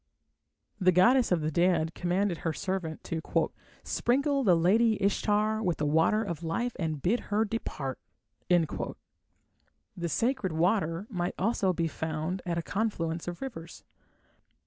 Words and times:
The 0.79 0.91
goddess 0.91 1.31
of 1.31 1.41
the 1.41 1.51
dead 1.51 1.93
commanded 1.93 2.39
her 2.39 2.53
servant 2.53 3.03
to 3.03 3.21
"sprinkle 3.83 4.43
the 4.43 4.55
lady 4.55 4.97
Ishtar 4.99 5.61
with 5.61 5.77
the 5.77 5.85
water 5.85 6.23
of 6.23 6.41
life 6.41 6.71
and 6.79 6.99
bid 6.99 7.19
her 7.29 7.45
depart". 7.45 7.99
The 8.49 8.65
sacred 10.09 10.53
water 10.53 11.05
might 11.11 11.35
also 11.37 11.71
be 11.71 11.87
found 11.87 12.41
at 12.47 12.57
a 12.57 12.63
confluence 12.63 13.27
of 13.27 13.43
rivers. 13.43 13.83